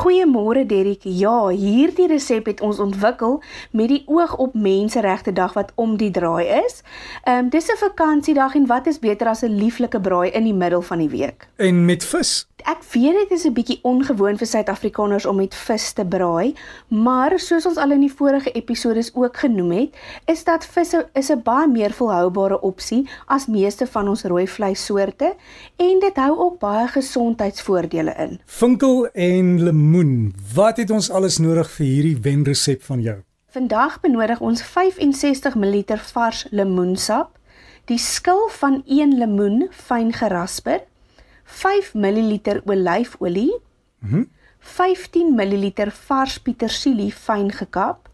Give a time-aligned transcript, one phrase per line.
[0.00, 1.02] Goeiemôre Derrick.
[1.04, 3.42] Ja, hierdie resep het ons ontwikkel
[3.76, 6.80] met die oog op Menseregte Dag wat om die draai is.
[7.28, 10.54] Ehm um, dis 'n vakansiedag en wat is beter as 'n lieflike braai in die
[10.54, 11.48] middel van die week?
[11.56, 12.48] En met vis.
[12.68, 16.54] Ek weet dit is 'n bietjie ongewoon vir Suid-Afrikaners om met vis te braai,
[16.88, 21.30] maar soos ons al in die vorige episode ook genoem het, is dat vis is
[21.30, 25.34] 'n baie meer volhoubare opsie as meeste van ons rooi vleissoorte
[25.76, 28.40] en dit hou ook baie gesondheidsvoordele in.
[28.46, 30.34] Vinkel en lemoen.
[30.54, 33.22] Wat het ons alles nodig vir hierdie wenresep van jou?
[33.50, 37.38] Vandag benodig ons 65 ml vars lemoensap,
[37.84, 40.80] die skil van 1 lemoen fyn gerasper,
[41.50, 43.54] 5 ml olyfolie,
[44.00, 44.22] Mhm.
[44.58, 48.08] 15 ml vars petersilie fyn gekap,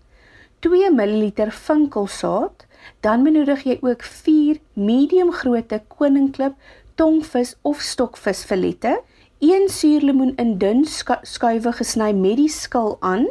[0.60, 2.66] 2 ml vinkelsaad,
[3.00, 6.54] dan benodig jy ook 4 medium grootte koninklip
[6.94, 9.00] tongvis of stokvis filette,
[9.38, 10.84] 1 suurlemoen in dun
[11.22, 13.26] skuiwe gesny met die skil aan.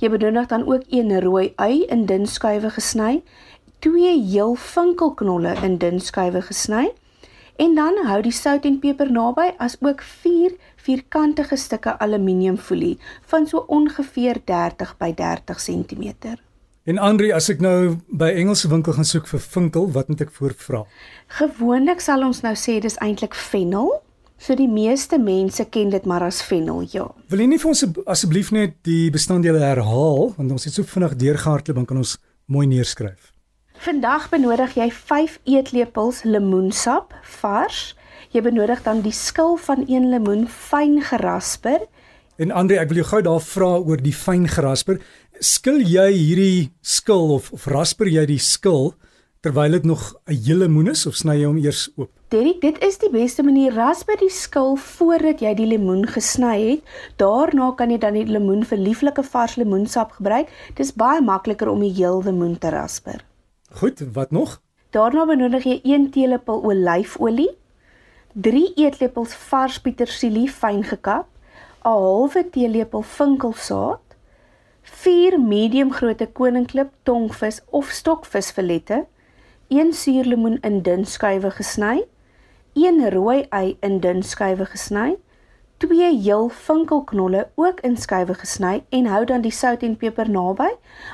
[0.00, 3.22] Jy benodig dan ook 1 rooi ui in dun skuiwe gesny,
[3.84, 6.88] 2 heel vinkelknolle in dun skuiwe gesny
[7.58, 12.96] en dan hou die sout en peper naby as ook 4 vierkantige stukke aluminiumfolie
[13.30, 16.36] van so ongeveer 30 by 30 cm.
[16.86, 20.30] En Andri, as ek nou by Engelse winkel gaan soek vir vinkel, wat moet ek
[20.36, 20.84] voorvra?
[21.40, 23.90] Gewoonlik sal ons nou sê dis eintlik fennel.
[24.38, 27.08] So die meeste mense ken dit maar as fennel, ja.
[27.32, 31.16] Wil jy nie vir ons asseblief net die bestanddele herhaal want ons het so vinnig
[31.18, 32.18] deurgehardloop en kan ons
[32.52, 33.32] mooi neerskryf.
[33.78, 37.94] Vandag benodig jy 5 eetlepels lemoensap vars.
[38.32, 41.84] Jy benodig dan die skil van 1 lemoen fyn gerasper.
[42.36, 44.98] En Andre, ek wil jou gou daar vra oor die fyn gerasper.
[45.40, 48.94] Skil jy hierdie skil of of rasper jy die skil
[49.44, 52.10] terwyl dit nog 'n hele lemoen is of sny jy hom eers oop?
[52.28, 56.82] Derek, dit is die beste manier rasper die skil voordat jy die lemoen gesny het.
[57.16, 60.48] Daarna kan jy dan die lemoen vir lieflike vars lemoensap gebruik.
[60.74, 63.22] Dis baie makliker om die heel lemoen te rasper.
[63.76, 64.62] Goed, wat nog?
[64.90, 67.50] Daarna benodig jy 1 teelepel olyfolie,
[68.32, 71.26] 3 eetlepels vars petersilie fyn gekap,
[71.84, 74.16] 'n halwe teelepel vinkelsaad,
[74.82, 79.04] 4 medium grootte koninklip tongvis of stokvis filette,
[79.68, 82.06] 1 suurlemoen in dun skywe gesny,
[82.72, 85.18] 1 rooi ei in dun skywe gesny,
[85.76, 90.70] 2 heel vinkelknolle ook in skywe gesny en hou dan die sout en peper naby,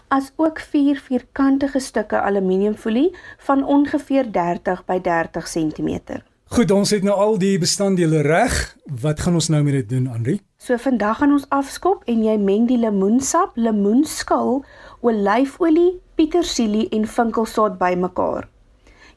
[0.09, 3.11] as ook 4 vierkantige stukke aluminiumfolie
[3.47, 6.21] van ongeveer 30 by 30 cm.
[6.53, 8.77] Goed, ons het nou al die bestanddele reg.
[9.01, 10.37] Wat gaan ons nou met dit doen, Andri?
[10.61, 14.61] So vandag gaan ons afskop en jy meng die lemoensap, lemoenskil,
[15.01, 18.52] olyfolie, petersilie en vinkelsaad bymekaar.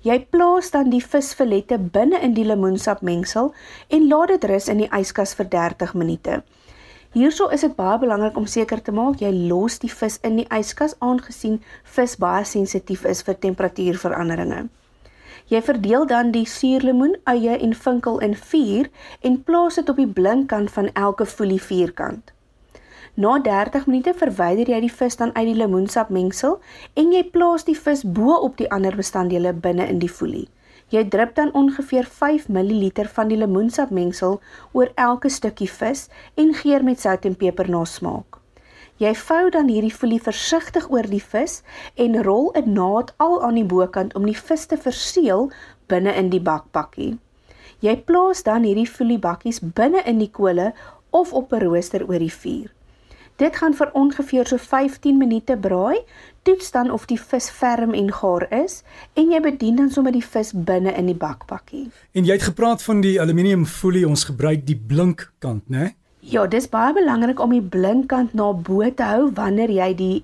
[0.06, 3.48] Jy plaas dan die visfilette binne in die lemoensap mengsel
[3.90, 6.36] en laat dit rus in die yskas vir 30 minute.
[7.16, 10.46] Hierso is dit baie belangrik om seker te maak jy los die vis in die
[10.54, 11.58] yskas aangesien
[11.96, 14.68] vis baie sensitief is vir temperatuurveranderinge.
[15.50, 18.92] Jy verdeel dan die suurlemoen, eie en vinkel in 4
[19.26, 22.35] en plaas dit op die blinkkant van elke folie vierkant.
[23.18, 26.58] Na 30 minute verwyder jy die vis dan uit die lemoensap mengsel
[27.00, 30.50] en jy plaas die vis bo op die ander bestanddele binne in die folie.
[30.92, 34.42] Jy drup dan ongeveer 5 ml van die lemoensap mengsel
[34.74, 38.42] oor elke stukkie vis en geur met sout en peper na smaak.
[39.00, 41.62] Jy vou dan hierdie folie versigtig oor die vis
[41.96, 45.52] en rol 'n naad al aan die bokant om die vis te verseël
[45.88, 47.16] binne in die bakpakkie.
[47.80, 50.74] Jy plaas dan hierdie foliebakkies binne in die kole
[51.12, 52.75] of op 'n rooster oor die vuur.
[53.36, 55.98] Dit gaan vir ongeveer so 15 minute braai.
[56.48, 60.24] Toets dan of die vis ferm en gaar is en jy bedien dan sommer die
[60.24, 61.90] vis binne in die bakpakkie.
[62.16, 65.92] En jy het gepraat van die aluminiumfolie, ons gebruik die blink kant, né?
[66.24, 70.16] Ja, dis baie belangrik om die blinkkant na bo te hou wanneer jy die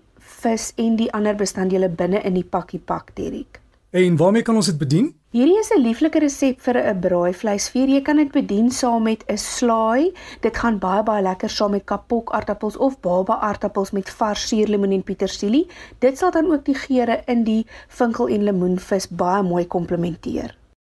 [0.41, 3.59] vis en die ander bestanddele binne in die pakkie pak, Derek.
[3.91, 5.07] En waarmee kan ons dit bedien?
[5.35, 7.87] Hierdie is 'n lieflike resep vir 'n braaivleisvuur.
[7.87, 10.13] Jy kan dit bedien saam met 'n slaai.
[10.39, 14.91] Dit gaan baie baie lekker saam met kapok aartappels of baba aartappels met vars suurlemoen
[14.91, 15.67] en petersilie.
[15.99, 20.60] Dit sal dan ook die geure in die vinkel en lemoenvis baie mooi komplementeer.